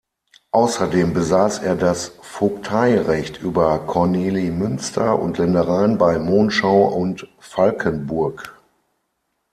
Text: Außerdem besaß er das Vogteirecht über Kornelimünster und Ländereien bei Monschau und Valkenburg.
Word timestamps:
Außerdem 0.49 1.13
besaß 1.13 1.59
er 1.59 1.75
das 1.75 2.13
Vogteirecht 2.23 3.39
über 3.39 3.77
Kornelimünster 3.85 5.21
und 5.21 5.37
Ländereien 5.37 5.99
bei 5.99 6.17
Monschau 6.17 6.85
und 6.87 7.27
Valkenburg. 7.55 8.51